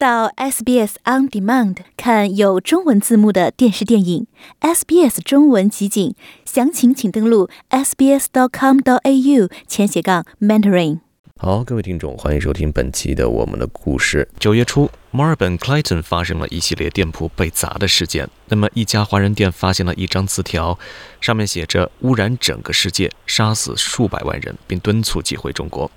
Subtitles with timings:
[0.00, 4.26] 到 SBS On Demand 看有中文字幕的电视电影
[4.62, 6.14] ，SBS 中文集锦，
[6.46, 11.00] 详情请登录 sbs.com.au 前斜杠 mentoring。
[11.36, 14.26] 好，各位听众，欢迎收听本期的我们的故事。
[14.38, 18.26] 九月初，墨尔本 Clayton 发生了一系列店铺被砸的事件。
[18.48, 20.78] 那么，一家华人店发现了一张字条，
[21.20, 25.90] 上面写着“污染整个世界，杀死数百万人”，并敦促寄回中国。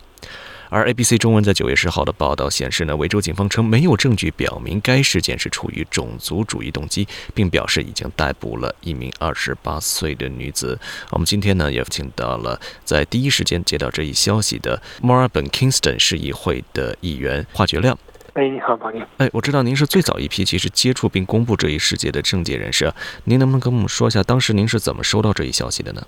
[0.73, 10.79] 而 ABC 中文在九月十号的报道显示呢，维州警方称没有证据表明该事件是出于种族主义动机，并表示已经逮捕了一名二十八岁的女子。
[11.11, 17.95] 我们今天呢也请到了在第一时间接到这一消息的墨尔本 Kingston 市议会的议员华觉亮。
[18.33, 19.05] 哎，你好，王宁。
[19.17, 22.91] 哎，我知道您是最早一批其实接触并公布这一事件的政界人士，
[23.25, 26.01] 您能不能跟我们说一下当时您是怎么收到这一消息的呢？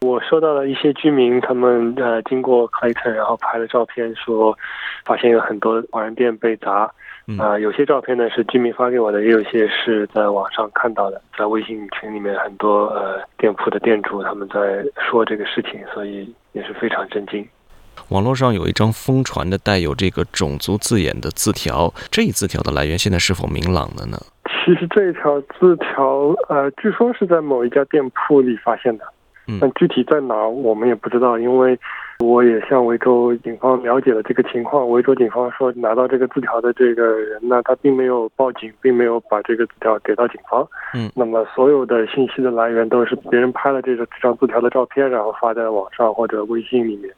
[0.00, 4.56] 我收到了一些居民，他们呃经过 Clayton，然后拍了照片，说
[5.04, 6.90] 发现有很多华人店被砸。
[7.38, 17.46] 啊，有些照片呢是居民发给我的，也有些是在网上看到的，在微信群里面很多呃店铺的店主他们在说这个事情，所以也是非常震惊。
[18.08, 24.16] 网络上有一张疯传的带有这个种族字眼的字条，这一字条的来源现在是否明朗了呢？
[24.64, 29.04] 其实这一条字条呃，据说是在某一家店铺里发现的。
[29.60, 31.78] 但具体在哪我们也不知道，因为
[32.20, 34.88] 我也向维州警方了解了这个情况。
[34.90, 40.66] 维州警方说，拿到这个字条的这个人呢，他并没有报警，并没有把这个字条给到警方。
[40.94, 47.10] 嗯，那么所有的信息的来源都是别人拍了这个这张字条的照片，然后发在网上或者微信里面。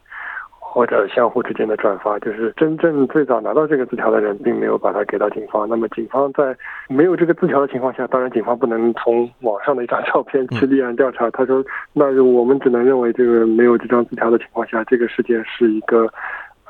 [0.73, 5.69] 或者相互之间的转发，就是真正最早拿到这个字条的人，并没有把它给到警方。
[5.69, 6.57] 那么，警方在
[6.89, 11.29] 没有这个字条的情况下，当然警方不能从网上的一张照片去立案调查。
[11.33, 16.09] 他说：“那我们只能认为，这个没有这张字条的情况下，这个事件是一个。”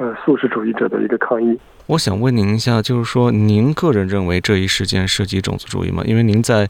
[0.00, 1.60] 呃，素食主义者的一个抗议。
[1.86, 6.02] 我想问您一下，就是说，您个人认为这一事件涉及种族主义吗？
[6.06, 6.66] 因为您在，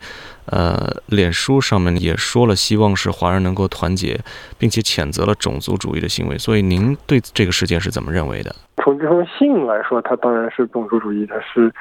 [0.47, 4.19] 呃，脸书上面也说了，希望是华人能够团结，
[4.59, 6.37] 并且谴责了种族主义的行为。
[6.37, 8.53] 所以，您对这个事件是怎么认为的？
[8.83, 11.73] 从这封信来说，它当然是种族主义，它是。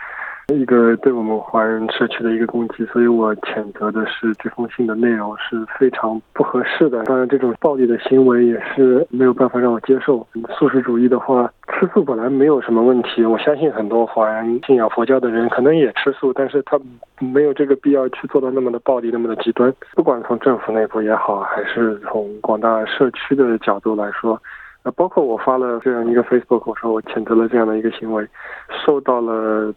[0.54, 7.04] 一个对我们华人社区的一个攻击，所以我谴责的是这封信的内容是非常不合适的。
[7.04, 10.26] 当然，这种暴力的行为也是没有办法让我接受。
[10.58, 13.24] 素食主义的话，吃素本来没有什么问题。
[13.24, 16.80] 我相信很多华人信仰佛教的人可能也吃素，但是他
[17.20, 19.74] 没有这个必要去做到那么的暴力、那么的极端。
[19.96, 24.42] 不管从政府内部也好，还是从广大社区的角度来说，
[24.96, 28.28] 包括我发了这样一个 Facebook，我说我谴责了这样的一个行为，
[28.86, 29.74] 受到了。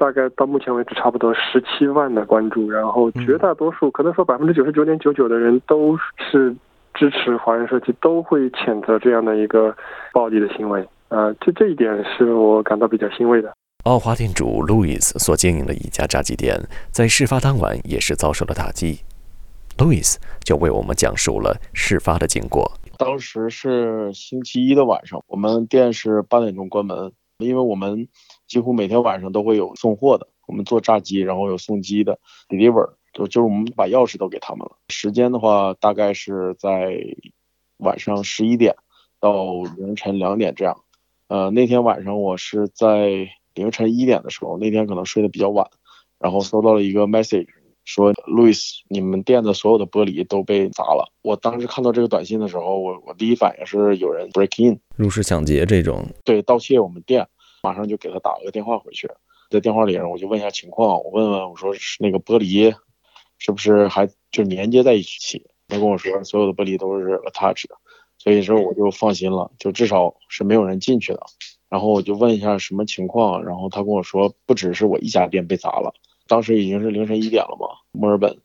[0.00, 6.56] 大概到目前为止，差不多十七万的关注，然后绝大多数可能说百分之九十九点九九的人都是
[6.94, 9.76] 支持华人社区，都会谴责这样的一个
[10.14, 10.88] 暴力的行为。
[11.08, 13.52] 呃，这这一点是我感到比较欣慰的。
[13.84, 16.58] 奥华店主路易斯所经营的一家炸鸡店，
[16.90, 19.00] 在事发当晚也是遭受了打击。
[19.78, 22.72] 路易斯就为我们讲述了事发的经过。
[22.96, 28.08] 当时是星期一的晚上，我们店是八点钟关门，因为我们。
[28.50, 32.18] 几乎每天晚上都会有送货的，我们做炸鸡，然后有送鸡的
[32.48, 34.72] ，deliver，就就是我们把钥匙都给他们了。
[34.88, 36.96] 时间的话，大概是在
[37.76, 38.74] 晚上十一点
[39.20, 40.76] 到凌晨两点这样。
[41.28, 45.70] 呃，那天晚上我是在凌晨一点的时候，那天可能睡得比较晚，
[46.18, 47.46] 然后收到了一个 message，
[47.84, 51.12] 说 Louis，你们店的所有的玻璃都被砸了。
[51.22, 57.28] 我当时看到这个短信的时候，我我第一反应是有人 break in，入室抢劫这种，对，盗窃我们店。
[57.62, 59.08] 马上就给他打了个电话回去，
[59.50, 62.74] 在电话里我就问一下情况，我问问我说是那个玻璃
[63.38, 65.46] 是不是还就连接在一起？
[65.68, 67.70] 他跟我说所有的玻璃都是 attached，
[68.18, 71.20] 所以说我就放心了，就至少是没有人进去的。
[71.68, 75.94] 然后我就问一下什么情况，然后他跟我说不只是我一家店被砸了，
[76.26, 78.38] 当时已经是凌晨一点了嘛，墨尔本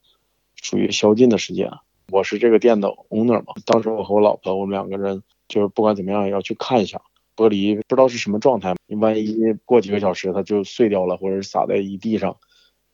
[0.62, 1.72] 属于宵禁的时间，
[2.12, 7.02] 我是这个店的 owner 嘛，当时我和我老婆我们两个人就是不管怎么样也要去看一下。
[7.35, 12.37] 玻璃不知道是什么状态，你万一过几个小时它就碎掉了，或者是洒在一地上，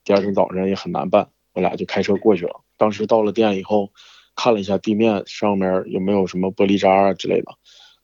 [0.04, 1.30] 第二天早上也很难办。
[1.54, 2.62] 我俩就开车过去了。
[2.78, 3.90] 当时到了店以后，
[4.36, 7.52] 看了一下地面上面有没有什么玻璃渣啊之类的，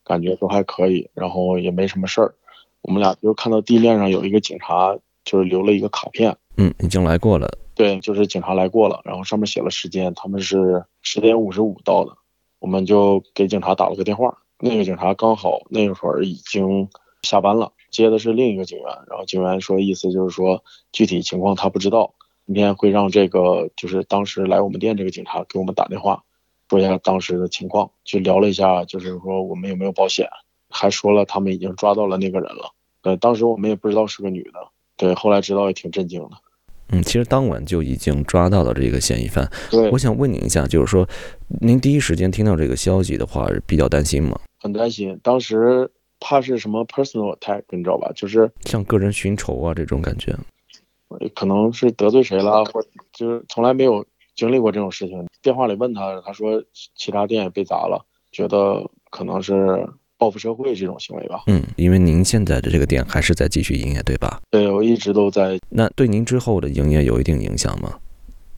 [0.04, 2.34] 感觉都还可以，然后也没什么事儿。
[2.82, 7.48] 我们俩就看到地面上有一个警察，就是留了一个卡片，嗯，已经来过了。
[7.74, 12.14] 对，就是警察来过了，然后上面写了时间，他们是十点五十五到的，
[12.58, 14.36] 我们就给警察打了个电话。
[14.60, 16.88] 那个警察刚好那会儿已经
[17.22, 22.14] 下班了，接的是另一个警员，然后警员说意思就是说具体情况他不知道，
[22.46, 26.24] 今天会让这个就是当时来我们店这个警察给我们打电话，
[26.68, 30.28] 说一下当时的情况，就聊了一下，就是说我们有没有保险，
[30.68, 32.72] 还说了他们已经抓到了那个人了，
[33.02, 36.30] 呃，当时我们也不知道是个女的，对，后来知道也挺震惊的。
[36.90, 39.50] 嗯，其实当晚就已经抓到了这个嫌疑犯。
[39.70, 41.06] 对，我想问您一下，就是说，
[41.60, 44.38] 您第一时间听到这个消息的话，比较担心吗？
[44.60, 48.10] 很担心，当时怕是什么 personal attack，你知道吧？
[48.16, 50.34] 就是像个人寻仇啊这种感觉。
[51.34, 54.04] 可能是得罪谁了，或者就是从来没有
[54.34, 55.26] 经历过这种事情。
[55.40, 56.62] 电话里问他，他说
[56.94, 59.88] 其他店也被砸了，觉得可能是
[60.18, 61.44] 报复社会这种行为吧。
[61.46, 64.40] 嗯，因为您现在的这个店还是在继续营业，对吧？
[64.50, 65.58] 对，我一直都在。
[65.70, 67.94] 那对您之后的营业有一定影响吗？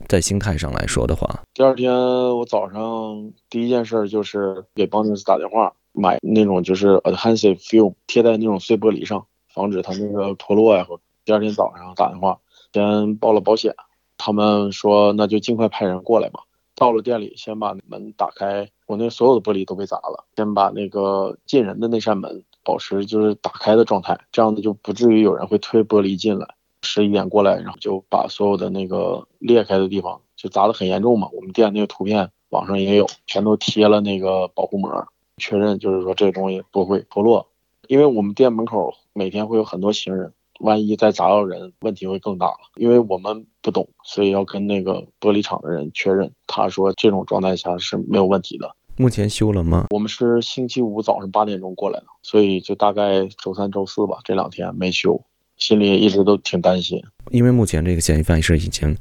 [0.07, 10.85] 在心态上来说的话，第二天我早上第一件事就是给邦尼斯打电话，买那种就是 adhesive film 贴在那种碎玻璃上，防止它那个脱落呀。
[11.23, 12.39] 第二天早上打电话，
[12.73, 13.73] 先报了保险，
[14.17, 16.41] 他们说那就尽快派人过来吧。
[16.81, 26.55] 到了店里，先把门打开，我那所有的玻璃都被砸了，先把那个进人的那扇门保持就是打开的状态，这样子就不至于有人会推玻璃进来。
[26.81, 31.29] 十一点过来，然后就把所有的那个裂开的地方就砸得很严重嘛。
[31.33, 35.07] 我们店那个图片网上也有，全都贴了那个保护膜，
[35.37, 37.47] 确认就是说这个东西不会脱落。
[37.87, 42.57] 因为我们店门口每天会有很多行人，万一再砸到人，问题会更大了。
[42.75, 48.75] 因为我们不懂，所以要跟那个玻璃厂的人确认，他说这种状态下是没有问题的。
[48.97, 49.87] 目前修了吗？
[49.89, 55.21] 我们是星期五早上八点钟过来的，所以就大概周三、周四吧，这两天没修。
[55.57, 56.99] 心里一直都挺担心，
[57.29, 58.97] 因为目前这个嫌疑犯是已经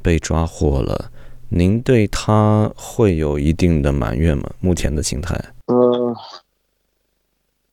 [0.00, 1.10] 被抓获了，
[1.48, 4.48] 您对他会有一定的埋怨吗？
[4.60, 5.34] 目前的心态？
[5.66, 6.14] 嗯，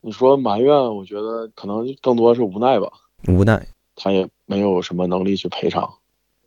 [0.01, 2.91] 你说埋怨，我觉得可能更多是无奈吧。
[3.27, 5.93] 无奈，他也没有什么能力去赔偿。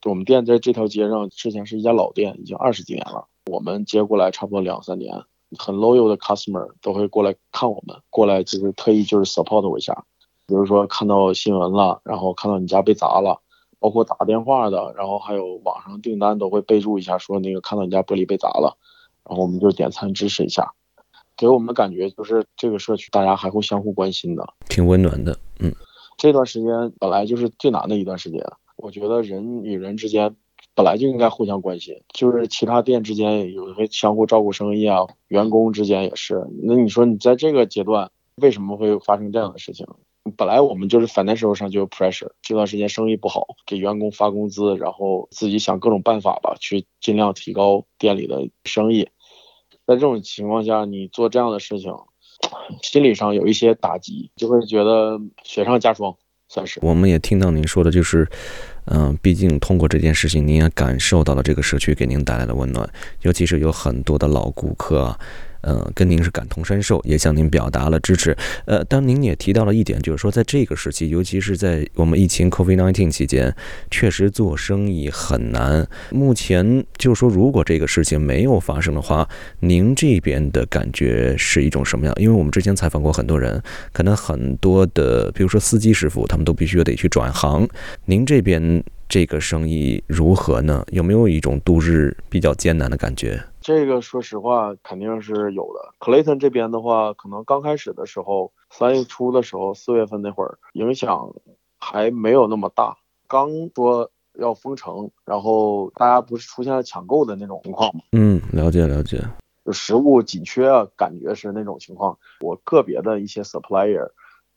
[0.04, 5.22] 我们店在这条街上之前是一家老店，已经二十几年了，我们接过来差不多两三年，
[5.58, 10.04] 很 loyal 的 customer 都会过来看我们，过来就是特意就是 support 我一下。
[10.46, 13.40] 比如说看到新闻了，然后看到你家被砸了，
[13.78, 18.76] 包括打电话的，然后还有网上订单都会备注一下，说那个看到你家玻璃被砸了，
[19.26, 20.74] 然后我们就点餐支持一下，
[21.34, 25.38] 给我们的感觉就是这个社区大家还会相互关心的，挺温暖的。
[25.60, 25.74] 嗯，
[26.16, 28.40] 这段时间本来就是最难的一段时间，
[28.76, 30.34] 我觉得人与人之间
[30.74, 36.46] 本来就应该互相关心，就是其他店之间有会相互照顾生意啊，员工之间也是。
[36.62, 39.86] 那你说你在这个阶段为什么会发生这样的事情？
[40.38, 49.10] 本来我们就是 financial 上就有 pressure，这段时间生意不好，给员工发工资，然后自己想各种办法吧，去尽量提高店里的生意。
[49.86, 51.94] 在这种情况下，你做这样的事情，
[52.82, 56.14] 心理上有一些打击，就会觉得雪上加霜，
[56.48, 56.80] 算是。
[56.82, 58.28] 我们也听到您说的，就是，
[58.86, 62.88] 嗯，毕竟通过这件事情，您也感受到了这个社区给您带来的温暖，
[63.22, 65.18] 尤其是有很多的老顾客。
[65.64, 68.36] 呃，跟您是感同身受，也向您表达了支持。
[68.66, 73.54] 呃，当您也提到了一点，就是说在这个时期，尤其是在我们疫情 COVID-19 期间，
[73.90, 75.86] 确实做生意很难。
[76.10, 79.28] 目前就是说，如果这个事情没有发生的话，
[79.60, 82.14] 您这边的感觉是一种什么样？
[82.18, 83.62] 因为我们之前采访过很多人，
[83.92, 87.66] 可能很多的，比如说司机师傅，他们都必须得去转行。
[88.04, 90.84] 您这边这个生意如何呢？
[90.90, 93.42] 有没有一种度日比较艰难的感觉？
[93.64, 95.94] 这个说实话肯定是有的。
[95.98, 101.34] Clayton 这边的话，可能刚开始的时候，三月初的时候，四月份那会儿，影响
[101.78, 102.98] 还没有那么大。
[103.26, 108.02] 刚说要封城，然后大家不是出现了抢购的那种情况吗？
[108.12, 109.18] 嗯，了解了解。
[109.64, 112.18] 就食物紧缺啊，感觉是那种情况。
[112.42, 114.10] 我个别的一些 supplier，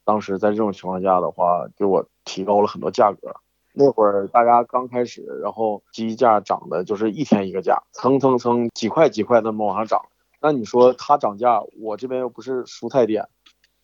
[0.03, 3.33] 当时在这种情况下的话，给我提高了很多价格。
[3.79, 10.01] 那会儿大家刚开始，然后鸡价涨的就是一天一个价，蹭蹭蹭几块几块的往上涨。
[10.41, 13.27] 那你说它涨价，我这边又不是蔬菜店，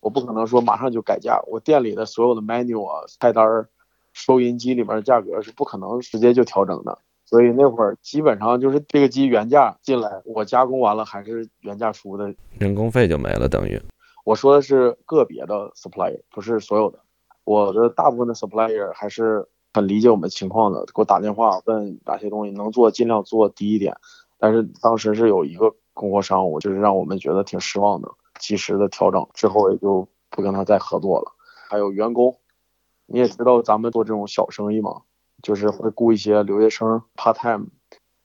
[0.00, 1.40] 我不可能说马上就改价。
[1.46, 3.68] 我店里的所有的 menu 啊、菜单、
[4.12, 6.98] 收银机里面的价格是不可能直接就调整的。
[7.24, 13.80] 所以那会儿基本上就是这个鸡原价进来，我加工完了还是原价出的，人工费就没了，等于。
[14.24, 16.98] 我说的是个别的 supplier，不是所有的。
[17.44, 19.46] 我的大部分的 supplier 还是。
[19.74, 23.96] 很理解我们情况的，给我打电话问哪些东西能做，尽量做低一点。
[24.38, 31.32] 但是当时是有一个供货商，我就是让我们觉得挺失望的，及时的调整之后也就不跟他再合作了。
[31.68, 32.36] 还有员工，
[33.06, 35.02] 你也知道咱们做这种小生意嘛，
[35.42, 37.66] 就是会雇一些留学生 part time，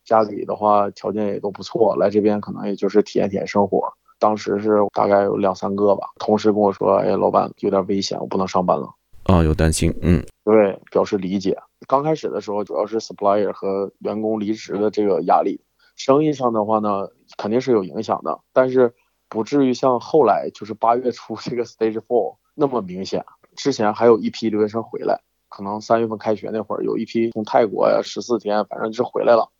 [0.04, 3.92] 家里的话条件也都不错，来这边可能也就是体验体验生活。
[4.20, 8.94] 当时是大概有两三个吧，同时跟我说，哎，老板有点危险，我不能上班了。
[9.24, 11.56] 啊，有担心，嗯，对，表示理解。
[11.86, 15.60] 刚开始的时候，主要是 supplier 和员工离职的这个压力，
[15.96, 18.94] 生意上的话呢，肯定是有影响的，但是
[19.28, 23.24] 不至于像后来就是八月初这个 stage four 那么明显。
[23.56, 29.50] 之前还有一批留学生回来，可能三月份开学那会儿，有一批从泰国呀十四天，反正就是回来了。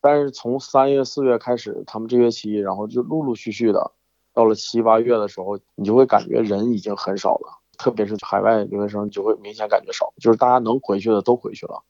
[0.00, 3.92] 但是从三月四月开始，他们这学期，然后就陆陆续续的，
[4.32, 11.84] 到了七八月的时候，你就会感觉人已经很少了，特别是海外留学生就会明显感觉少，就是大家能回去的都回去了。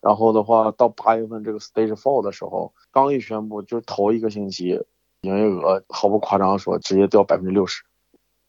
[0.00, 4.80] 然后的话，到八月份这个 stage four 的时候，刚一宣布，就是头一个星期，
[5.22, 7.82] 营业额毫不夸张说直接掉百分之六十。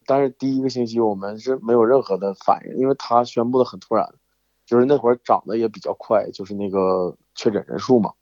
[0.05, 4.13] 但是第一个星期我们是没有任何的反应，因为他宣布的很突然，
[4.65, 8.13] 就是那会儿涨得也比较快，就是那个确诊人数嘛。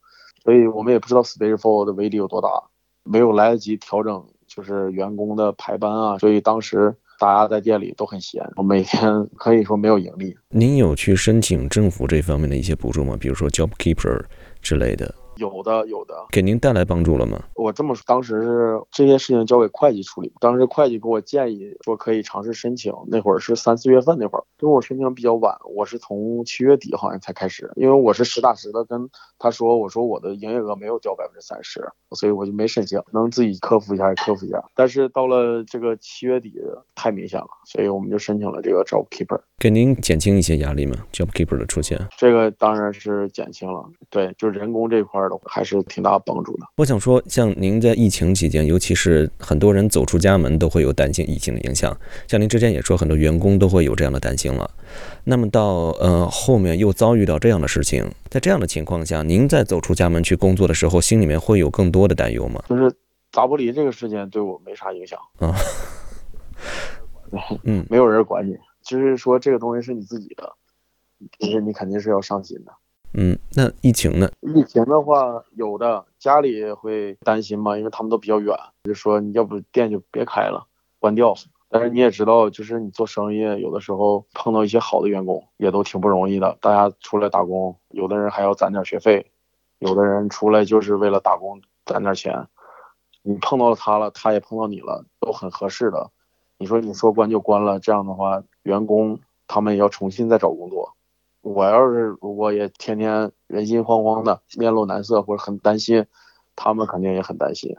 [0.44, 2.64] 所以我们也不知道 Stage Four 的威力有多大，
[3.04, 6.18] 没有来得及调整，就是员工的排班啊。
[6.18, 10.36] 所以当时大家在店里都很闲，我每天可以说没有盈利。
[10.50, 13.18] 您有去申请政府这方面的一些补助吗？
[13.20, 14.24] 比如说 Job Keeper
[14.62, 15.14] 之类的。
[15.38, 17.42] 有的有的，给您带来帮助了吗？
[17.56, 20.32] 我这么说，当时是这些事情交给会计处理。
[20.40, 34.64] 当时会计给我建议说可以尝试申请，那会儿是三四月份那会儿，因为我申请比较晚，我是从七月底好像才开始，因为我是实打实的跟他说，我说我的营业额没有掉百分之三十，所以我就没申请，能自己克服一下克服一下。
[34.74, 36.54] 但是到了这个七月底
[36.96, 45.27] 太明显了，所以我们就申请了这个 Job Keeper，给您减轻一些压力吗？Job Keeper 的出现，这个当然是减轻了，对，就是人工这块。
[45.46, 46.68] 还是挺大帮助的。
[46.76, 51.98] 我想说，像您在疫情期间，尤其是很多人走出家门都会有担心疫情的影响。
[52.28, 54.70] 像您之前也说，很多员工都会有这样的担心了。
[55.24, 62.64] 那么到呃后面又遭遇到这样的事情，在这样的情况下，您在走出家门去工作的时候，心里面会有更多的担忧吗？
[62.70, 62.92] 就是
[63.32, 65.54] 砸玻璃这个事件对我没啥影响啊，
[67.64, 70.54] 嗯，没有人管你，就是说这个东西是你自己的，
[71.40, 72.72] 其实你肯定是要上心的。
[73.14, 74.30] 嗯，那疫情呢？
[74.42, 80.68] 疫情的话，有的家里会担心嘛，因为他们都比较远，就说你要不店就别开了，
[81.00, 81.34] 关掉。
[81.70, 86.58] 但是你也知道，就是你做生意，有的时候碰到一些好的员工，也都挺不容易的。
[86.62, 89.32] 大家出来打工，有的人还要攒点学费，
[89.80, 92.48] 有的人出来就是为了打工攒点钱。
[93.24, 96.10] 你碰到了他了，他也碰到你了，都很合适的。
[96.58, 100.94] 你说你说关就关了，这样的话，员工他们也要重新再找工作。
[101.48, 106.06] 我要是如果也天天人心惶惶的，面露难色或者很担心，
[106.58, 107.78] 他们肯定也很担心，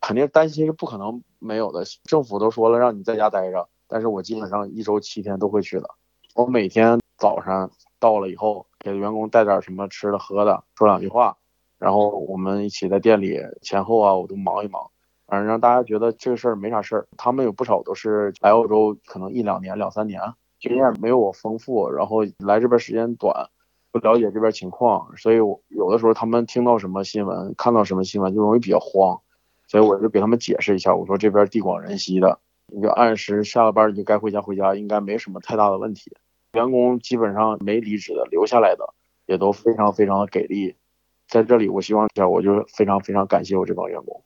[0.00, 1.82] 肯定担心是不可能没有的。
[2.04, 5.90] 政府都说了让你在家待着，但是我基本上一周七天都会去的。
[6.34, 11.36] 我每天早上到了以后，给员工带点什么吃的喝的，说两句话，
[11.78, 14.90] 然后我们一起在店里前后啊，我都忙一忙，
[15.26, 17.08] 反正让大家觉得这个事儿没啥事儿。
[17.16, 20.20] 他们有不少都是来澳洲可能一两年、两三年。
[20.62, 23.50] 经验没有我丰富，然后来这边时间短，
[23.90, 29.20] 不了解这边情况，所以我有的时候他们听到什么新闻，看到什么新闻就容易比较慌，
[29.66, 32.38] 所以我就给他们解释一下，我说这边地广人稀的，
[32.68, 36.12] 你就按时下了班你就该回家回家，应该没什么太大的问题。
[36.52, 38.94] 员工基本上没离职的，留下来的
[39.26, 40.76] 也都非常非常的给力，
[41.26, 44.22] 在这里我希望一下，我就非常非常感谢我这帮员工。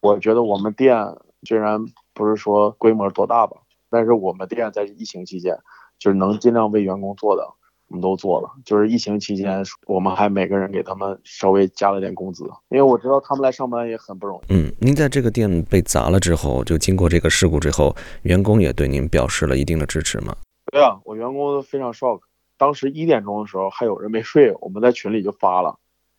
[0.00, 1.84] 我觉得我们店虽然
[2.14, 3.56] 不是说规模多大吧。
[3.90, 5.56] 但是我们店在疫情期间，
[5.98, 7.42] 就是能尽量为员工做的，
[7.88, 8.50] 我们都做了。
[8.64, 14.54] 就是疫情期间，我们还每个人给他们稍微加了点工资，因为我知道他们来上班也很不容易。
[14.54, 20.36] 嗯，您在这个店被砸了之后，就经过这个事故之后，员工也对您表示了一定的支持吗？
[20.70, 22.20] 对啊，我员工都非常 shock。
[22.58, 25.78] 当时一点钟的时候，还有人没睡，我们在群里就发了。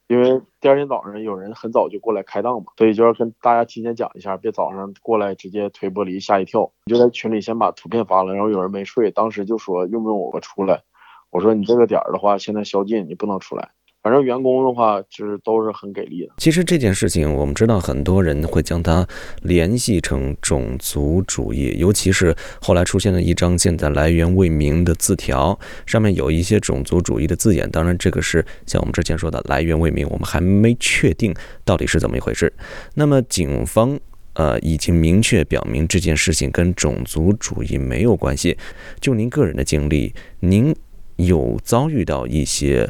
[0.10, 6.72] 因为第二天早上有人很早就过来开档嘛，所以就要跟大家提前讲一下，别早上过来直接推玻璃吓一跳。
[6.88, 10.82] 就在群里先把图片发了，然后有人没睡，当时就说用不用我出来？
[11.30, 13.70] 我说你这个点儿的话，现在宵禁，你不能出来。
[14.02, 16.34] 反正员工的话，就是都是很给力的。
[16.38, 19.06] 其实这件事情，我们知道很多人会将它
[19.42, 27.70] 联系成种族主义，尤其是后来出现了一张现在来源未明的字条，上面有一些种族主义的字眼。
[27.70, 32.52] 当然，这个是像我们之前说的来源未明，我们还没确定到底是怎么一回事。
[32.94, 34.00] 那么，警方
[34.36, 38.58] 呃已经明确表明这件事情跟种族主义没有关系。
[39.02, 40.74] 就您个人的经历，您
[41.18, 42.90] 有遭遇到一些？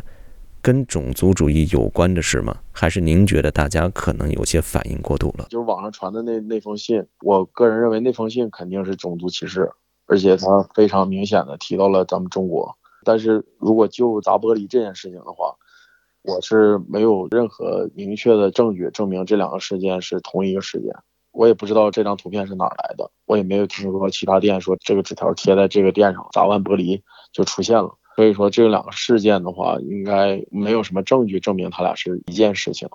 [0.61, 2.57] 跟种族主义有关的事吗？
[2.71, 5.47] 还是您觉得大家可能有些反应过度了？
[5.49, 9.71] 就是网上传的那那封信，我个人认为那封信肯定是种族歧视，
[10.05, 12.77] 而且它非常明显的提到了咱们中国。
[13.03, 15.55] 但是如果就砸玻璃这件事情的话，
[16.21, 20.93] 我是没有任何明确的证据证明这两个事件是同一个事件。
[21.31, 27.01] 我也不知道这张图片是哪来的，我也没有听说过其他店说这个纸条贴在这个店上，砸完玻璃
[27.31, 27.95] 就出现了。
[28.19, 32.89] 所以说这两个事件的话，应该没有什么证据证明他俩是一件事情。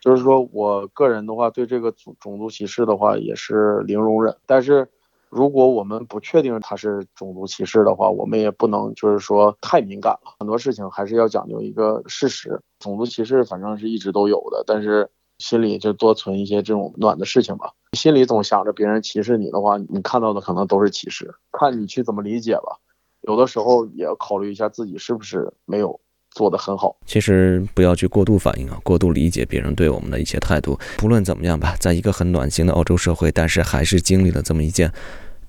[0.00, 4.34] 就是说我个人的话，对这个种种族歧视的话也是零容忍。
[4.46, 4.88] 但是
[5.28, 10.32] 如果我们不确定它是种族歧视的话，我们也不能就是说太敏感了。
[10.38, 12.58] 很多事情还是要讲究一个事实。
[12.78, 17.74] 种族歧视反正是一直都有的，但是心里就多存一些这种暖的事情吧。
[17.92, 22.78] 心里总想着别人歧视你的话，你看到的可能都是歧视，看你去怎么理解吧。
[23.22, 26.00] 有的时候也要考虑一下自己是不是没有。
[26.34, 30.78] 做得很好，其实不要去过度反应啊，过度理解别人对我们的一些态度。
[30.96, 34.90] 不论怎么样吧，在一个很暖心的澳洲社会，但是还是经历了这么一件，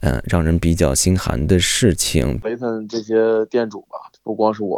[0.01, 2.37] 嗯，让人比较心寒的事情。
[2.43, 4.77] 雷森这些店主吧，不光是我，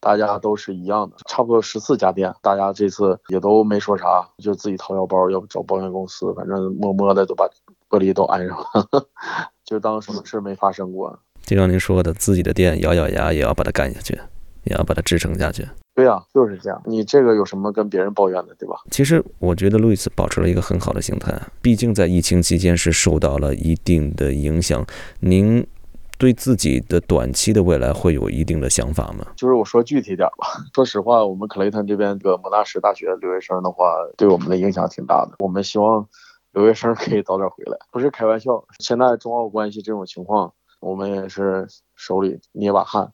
[0.00, 7.46] 大家都是一样的，差不多十四家店，大家这次也都没说啥，就自己掏腰包，要不找保险公司，反正默默的都把
[7.90, 9.06] 玻璃都安上了，
[9.62, 11.18] 就当什么事没发生过。
[11.44, 14.18] 就像您说的，自己的店咬咬牙也要把它干下去。
[14.64, 15.62] 也要把它支撑下去。
[15.94, 16.82] 对呀，就是这样。
[16.86, 18.76] 你这个有什么跟别人抱怨的，对吧？
[18.90, 21.38] 其实我觉得路易斯保持了一个很好的心态。
[21.60, 24.82] 毕竟在疫情期间是受到了一定的影响。
[25.20, 25.66] 您
[26.16, 29.26] 对自己的短期的未来会有一定的想法吗？
[29.36, 30.46] 就是我说具体点吧。
[30.74, 33.84] 说实话，我们克雷顿这边这个莫纳什大学留学生的话，
[34.16, 35.32] 对我们的影响挺大的。
[35.40, 36.08] 我们希望
[36.54, 38.64] 留学生可以早点回来，不是开玩笑。
[38.78, 43.10] 现在中澳关系这种情况，我们也是手里捏把汗。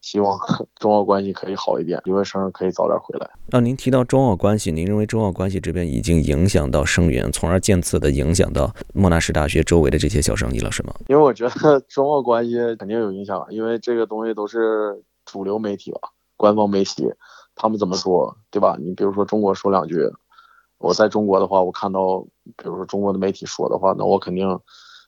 [0.00, 0.36] 希望
[0.80, 3.30] 中澳关系可以好一点，留学生可以早点回来。
[3.46, 10.92] 那您提到中澳关系，您认为中澳关系这边已经影响到生源，从而渐次的影响到莫纳什大学周围的这些小生意了，是吗？
[11.06, 16.00] 因为我觉得 中澳关系肯定有影响，因为这个东西都是主流媒体吧，
[16.36, 17.08] 官方媒体，
[17.54, 18.76] 他们怎么说，对吧？
[18.80, 20.10] 你比如说中国说两句，
[20.78, 22.18] 我在中国的话，我看到，
[22.56, 24.58] 比如说中国的媒体说的话，那我肯定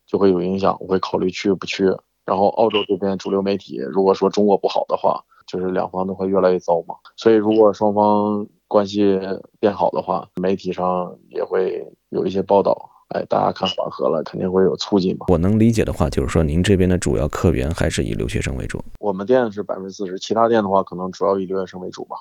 [0.07, 1.85] 就会有影响，我会考虑去不去。
[2.25, 6.95] 然后澳洲这边主流媒体如果说中国不好的话，就是两方都会越来越糟嘛。
[7.17, 9.21] 所以如果双方关系
[9.61, 15.27] 变好的话，媒体上也会有一些报道，哎，大家看缓和了，肯定会有促进嘛。
[15.29, 18.83] 我能理解的话，就是说您这边的主要客源还是以留学生为主。
[19.01, 22.17] 我们店是百分之四十，其他店的话可能主要以留学生为主吧，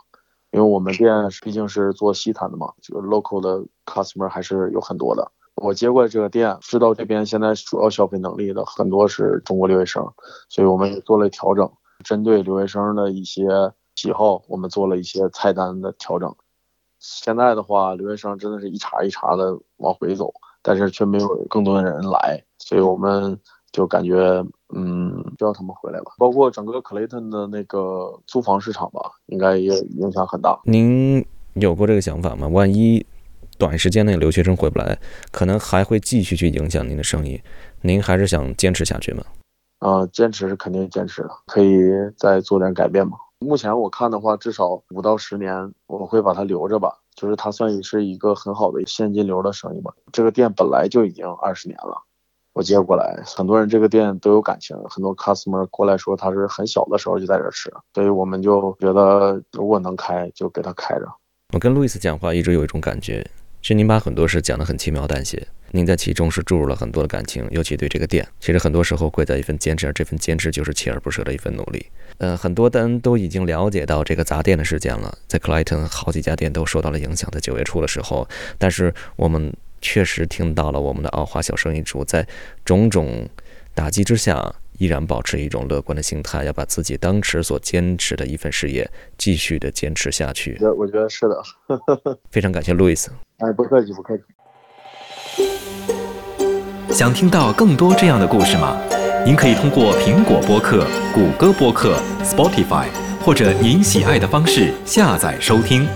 [0.52, 1.10] 因为我们店
[1.41, 5.32] 毕竟是做西餐的嘛，就 local 的 customer 还是有很多的。
[5.56, 10.06] 我接过这个店，知道这边现在主要消费能力的很多是中国留学生，
[10.50, 11.70] 所以我们也做了调整，
[12.04, 13.48] 针对留学生的一些
[13.96, 16.36] 喜好，我们做了一些菜单的调整。
[17.00, 23.38] 现在的话，留学生真的是一茬一茬的往回走，但是却没有更多的人来，所以我们
[23.72, 26.13] 就感觉，嗯，需要他们回来吧。
[26.18, 30.60] 包括整个克雷顿的那个租房市场吧，应该也影响很大。
[30.63, 32.48] 您有过这个想法吗？
[32.48, 33.06] 万一？
[33.63, 34.99] 短时间内留学生回不来，
[35.32, 37.41] 可能还会继续去影响您的生意。
[37.80, 39.23] 您还是想坚持下去吗？
[39.80, 43.13] 啊，坚持是肯定坚持的，可以再做点改变吗？
[43.39, 46.93] 目前我看的话，至少五到十年，我会把它留着吧。
[47.15, 49.93] 就是它算是一个很好的现金流的生意吧。
[50.12, 51.95] 这个店本来就已经二十年了，
[52.52, 61.06] 我接过来，很多人这个店都有感情，很多 customer 过来说他是很小的时候就在这吃，所以我们就觉得如果能开，就给他开着。
[61.54, 63.26] 我跟路易斯讲话一直有一种感觉。
[63.63, 68.28] 其实您把很多事讲得很轻描淡写，您在其中是注入了很多的感情，尤其对这个店。
[68.41, 71.86] 其实很多时候贵在一份坚持，而这份坚持就是锲而不舍的一份努力。
[72.17, 78.28] 呃，很多人都已经了解到这个砸店的事件了，在克莱顿好几家店都受到了影响，在九月初的时候。
[78.58, 82.28] 但是我们确实听到了我们的奥华小生意主在
[82.65, 83.30] 种种
[83.73, 84.54] 打击之下。
[84.84, 88.86] 依然保持一种乐观的心态，要把自己当时所坚持的一份事业
[89.17, 90.58] 继续的坚持下去。
[90.60, 91.41] 我我觉得是的，
[92.30, 93.10] 非常感谢路易斯。
[93.38, 94.24] 哎，不客气，不客气。
[96.91, 98.78] 想听到更多这样的故事吗？
[99.26, 102.88] 您可以通过苹果播客、谷歌播客、Spotify
[103.24, 105.88] 或者您喜爱的方式下载收听。